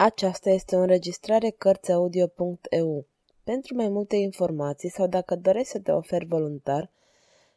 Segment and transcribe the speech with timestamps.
[0.00, 3.06] Aceasta este o înregistrare Cărțiaudio.eu.
[3.44, 6.90] Pentru mai multe informații sau dacă dorești să te oferi voluntar,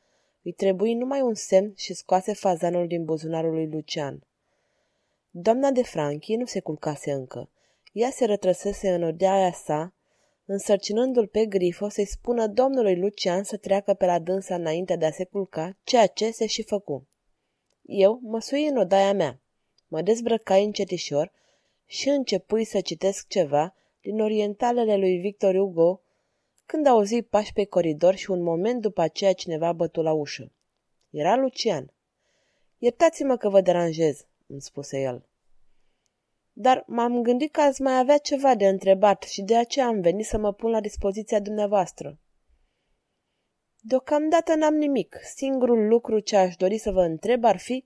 [0.44, 4.28] îi trebuie numai un semn și scoase fazanul din buzunarul lui Lucian.
[5.29, 7.50] Doamna de Franchi nu se culcase încă.
[7.92, 9.93] Ea se rătrăsese în odeaia sa,
[10.46, 15.11] însărcinându-l pe Grifo să-i spună domnului Lucian să treacă pe la dânsa înainte de a
[15.11, 17.07] se culca, ceea ce se și făcu.
[17.82, 19.41] Eu mă sui în odaia mea,
[19.88, 21.32] mă dezbrăcai încetișor
[21.86, 26.03] și începui să citesc ceva din orientalele lui Victor Hugo
[26.66, 30.52] când auzi pași pe coridor și un moment după aceea cineva bătu la ușă.
[31.10, 31.94] Era Lucian.
[32.78, 35.25] Iertați-mă că vă deranjez, îmi spuse el.
[36.53, 40.25] Dar m-am gândit că ați mai avea ceva de întrebat și de aceea am venit
[40.25, 42.17] să mă pun la dispoziția dumneavoastră.
[43.80, 45.20] Deocamdată n-am nimic.
[45.36, 47.83] Singurul lucru ce aș dori să vă întreb ar fi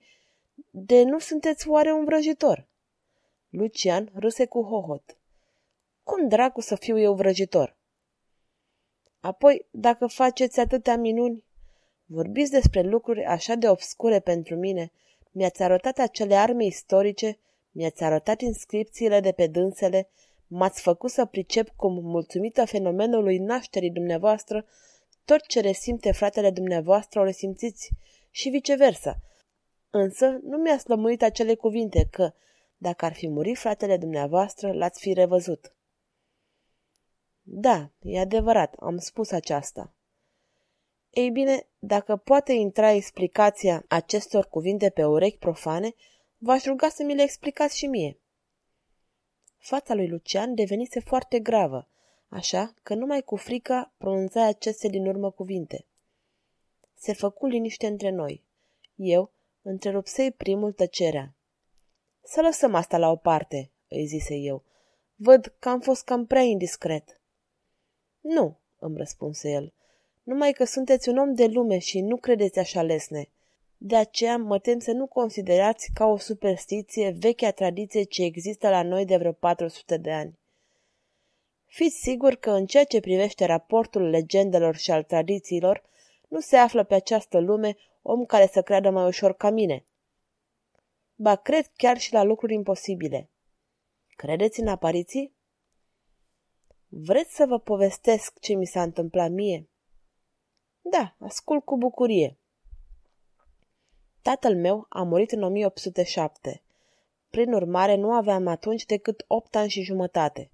[0.69, 2.67] de nu sunteți oare un vrăjitor?
[3.49, 5.17] Lucian râse cu hohot.
[6.03, 7.76] Cum dracu să fiu eu vrăjitor?
[9.27, 11.43] Apoi, dacă faceți atâtea minuni,
[12.05, 14.91] vorbiți despre lucruri așa de obscure pentru mine,
[15.31, 17.37] mi-ați arătat acele arme istorice,
[17.71, 20.09] mi-ați arătat inscripțiile de pe dânsele,
[20.47, 24.65] m-ați făcut să pricep cum, mulțumită fenomenului nașterii dumneavoastră,
[25.25, 27.89] tot ce resimte fratele dumneavoastră o resimțiți
[28.31, 29.15] și viceversa.
[29.89, 32.33] Însă nu mi-ați lămurit acele cuvinte că,
[32.77, 35.71] dacă ar fi murit fratele dumneavoastră, l-ați fi revăzut.
[37.49, 39.93] Da, e adevărat, am spus aceasta.
[41.09, 45.93] Ei bine, dacă poate intra explicația acestor cuvinte pe urechi profane,
[46.37, 48.19] v-aș ruga să mi le explicați și mie.
[49.57, 51.87] Fața lui Lucian devenise foarte gravă,
[52.29, 55.85] așa că numai cu frică pronunța aceste din urmă cuvinte.
[56.93, 58.43] Se făcu liniște între noi.
[58.95, 59.31] Eu
[59.61, 61.35] întrerupsei primul tăcerea.
[62.23, 64.63] Să lăsăm asta la o parte, îi zise eu.
[65.15, 67.16] Văd că am fost cam prea indiscret.
[68.27, 69.73] Nu, îmi răspunse el,
[70.23, 73.29] numai că sunteți un om de lume și nu credeți așa lesne.
[73.77, 78.83] De aceea mă tem să nu considerați ca o superstiție vechea tradiție ce există la
[78.83, 80.37] noi de vreo 400 de ani.
[81.65, 85.83] Fiți sigur că în ceea ce privește raportul legendelor și al tradițiilor,
[86.27, 89.83] nu se află pe această lume om care să creadă mai ușor ca mine.
[91.15, 93.29] Ba, cred chiar și la lucruri imposibile.
[94.15, 95.35] Credeți în apariții?
[96.89, 99.69] Vreți să vă povestesc ce mi s-a întâmplat mie?
[100.81, 102.37] Da, ascult cu bucurie.
[104.21, 106.61] Tatăl meu a murit în 1807.
[107.29, 110.51] Prin urmare, nu aveam atunci decât opt ani și jumătate.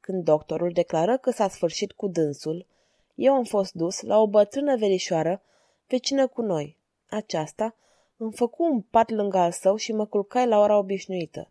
[0.00, 2.66] Când doctorul declară că s-a sfârșit cu dânsul,
[3.14, 5.42] eu am fost dus la o bătrână verișoară
[5.86, 6.76] vecină cu noi.
[7.08, 7.74] Aceasta
[8.16, 11.50] îmi făcu un pat lângă al său și mă culcai la ora obișnuită.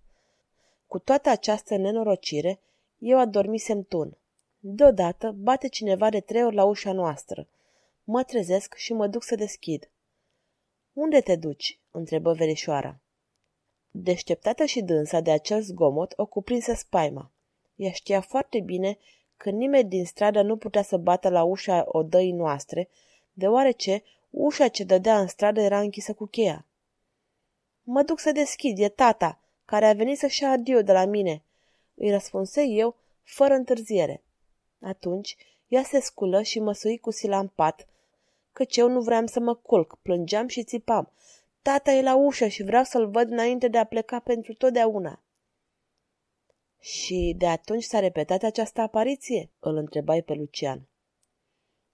[0.88, 2.60] Cu toată această nenorocire,
[3.06, 4.18] eu adormisem tun.
[4.60, 7.48] Deodată bate cineva de trei ori la ușa noastră.
[8.04, 9.90] Mă trezesc și mă duc să deschid.
[10.94, 13.00] Unde te duci?" întrebă verișoara.
[13.92, 17.32] Deșteptată și dânsa de acel zgomot o cuprinse spaima.
[17.76, 18.98] Ea știa foarte bine
[19.38, 22.90] că nimeni din stradă nu putea să bată la ușa odăii noastre,
[23.34, 26.66] deoarece ușa ce dădea în stradă era închisă cu cheia.
[27.84, 31.44] Mă duc să deschid, e tata, care a venit să-și adio de la mine,
[31.95, 34.23] îi răspunse eu, fără întârziere.
[34.81, 37.88] Atunci, ea se sculă și mă sui cu sila în pat,
[38.51, 41.11] căci eu nu vreau să mă culc, plângeam și țipam.
[41.61, 45.23] Tata e la ușă și vreau să-l văd înainte de a pleca pentru totdeauna.
[46.79, 49.51] Și de atunci s-a repetat această apariție?
[49.59, 50.88] îl întrebai pe Lucian.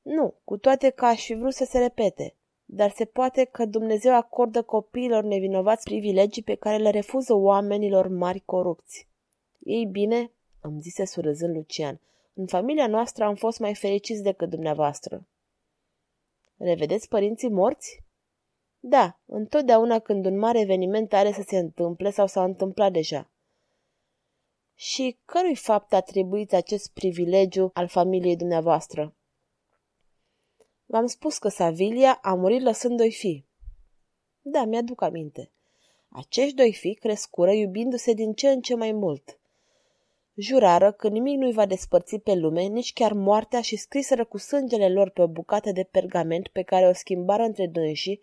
[0.01, 2.35] Nu, cu toate că aș fi vrut să se repete,
[2.65, 8.39] dar se poate că Dumnezeu acordă copiilor nevinovați privilegii pe care le refuză oamenilor mari
[8.45, 9.10] corupți.
[9.63, 10.31] Ei bine,
[10.61, 11.99] îmi zise surâzând Lucian,
[12.33, 15.27] în familia noastră am fost mai fericiți decât dumneavoastră.
[16.57, 18.03] Revedeți părinții morți?
[18.79, 23.29] Da, întotdeauna când un mare eveniment are să se întâmple sau s-a întâmplat deja.
[24.75, 29.15] Și cărui fapt atribuiți acest privilegiu al familiei dumneavoastră?
[30.85, 33.45] V-am spus că Savilia a murit lăsând doi fii.
[34.41, 35.51] Da, mi-aduc aminte.
[36.09, 39.39] Acești doi fii crescură iubindu-se din ce în ce mai mult.
[40.35, 44.89] Jurară că nimic nu-i va despărți pe lume, nici chiar moartea și scriseră cu sângele
[44.89, 48.21] lor pe o bucată de pergament pe care o schimbară între dânsii,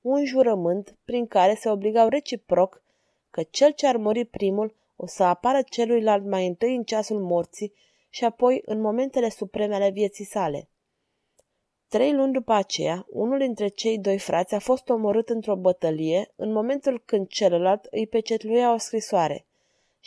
[0.00, 2.82] un jurământ prin care se obligau reciproc
[3.30, 7.72] că cel ce ar muri primul o să apară celuilalt mai întâi în ceasul morții
[8.08, 10.68] și apoi în momentele supreme ale vieții sale.
[11.88, 16.52] Trei luni după aceea, unul dintre cei doi frați a fost omorât într-o bătălie în
[16.52, 19.47] momentul când celălalt îi pecetluia o scrisoare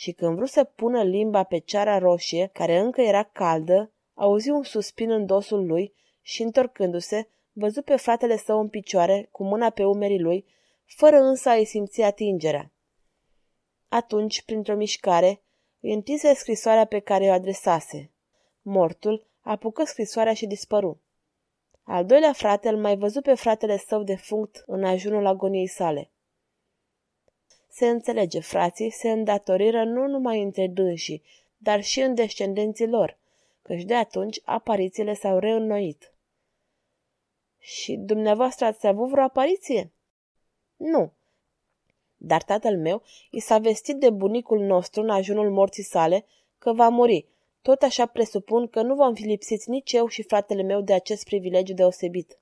[0.02, 4.62] și când vrut să pună limba pe ceara roșie, care încă era caldă, auzi un
[4.62, 9.84] suspin în dosul lui și, întorcându-se, văzu pe fratele său în picioare, cu mâna pe
[9.84, 10.46] umerii lui,
[10.84, 12.72] fără însă a-i simți atingerea.
[13.88, 15.40] Atunci, printr-o mișcare,
[15.80, 18.10] îi întinse scrisoarea pe care o adresase.
[18.62, 21.00] Mortul apucă scrisoarea și dispăru.
[21.82, 26.10] Al doilea frate îl mai văzu pe fratele său defunct în ajunul agoniei sale.
[27.74, 31.22] Se înțelege, frații se îndatoriră nu numai între dânsii,
[31.56, 33.18] dar și în descendenții lor,
[33.62, 36.12] căci de atunci aparițiile s-au reînnoit.
[37.58, 39.92] Și dumneavoastră ați avut vreo apariție?
[40.76, 41.12] Nu.
[42.16, 46.26] Dar tatăl meu i s-a vestit de bunicul nostru în ajunul morții sale
[46.58, 47.26] că va muri.
[47.62, 51.24] Tot așa presupun că nu vom fi lipsiți nici eu și fratele meu de acest
[51.24, 52.38] privilegiu deosebit.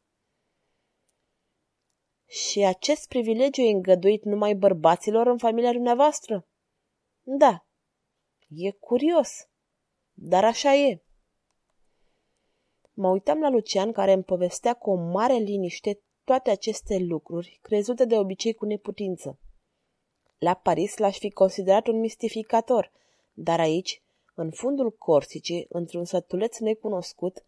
[2.30, 6.46] Și acest privilegiu e îngăduit numai bărbaților în familia dumneavoastră?
[7.22, 7.66] Da.
[8.48, 9.48] E curios.
[10.12, 11.02] Dar așa e.
[12.92, 18.04] Mă uitam la Lucian care îmi povestea cu o mare liniște toate aceste lucruri, crezute
[18.04, 19.38] de obicei cu neputință.
[20.38, 22.92] La Paris l-aș fi considerat un mistificator,
[23.32, 24.02] dar aici,
[24.34, 27.44] în fundul Corsicii, într-un sătuleț necunoscut,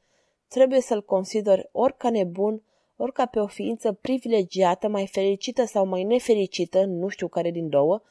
[0.49, 2.62] trebuie să-l consider ori ca nebun,
[3.02, 7.69] ori ca pe o ființă privilegiată, mai fericită sau mai nefericită, nu știu care din
[7.69, 8.02] două,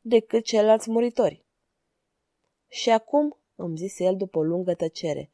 [0.00, 1.44] decât ceilalți muritori.
[2.68, 5.30] Și acum, îmi zise el după o lungă tăcere,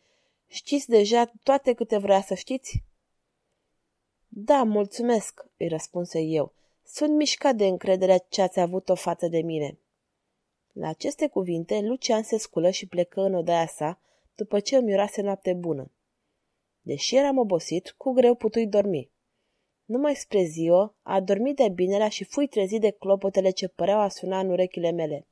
[0.46, 2.82] știți deja toate câte vrea să știți?
[4.28, 6.52] Da, mulțumesc, îi răspunse eu.
[6.84, 9.78] Sunt mișcat de încrederea ce ați avut-o față de mine.
[10.72, 14.00] La aceste cuvinte, Lucian se sculă și plecă în odaia sa,
[14.34, 15.90] după ce îmi urase noapte bună.
[16.86, 19.10] Deși eram obosit, cu greu putui dormi.
[19.84, 24.08] Numai spre ziua, a dormit de binelea și fui trezit de clopotele ce păreau a
[24.08, 25.26] suna în urechile mele.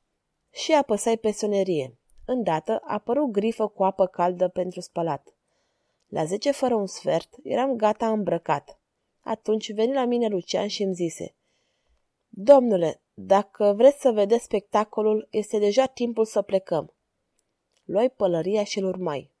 [0.51, 1.97] Și apăsai pe sonerie.
[2.25, 5.35] Îndată apăru grifă cu apă caldă pentru spălat.
[6.07, 8.79] La zece fără un sfert, eram gata îmbrăcat.
[9.21, 11.35] Atunci veni la mine Lucian și îmi zise
[12.29, 16.93] Domnule, dacă vreți să vedeți spectacolul, este deja timpul să plecăm.
[17.83, 19.33] Luai pălăria și-l urmai.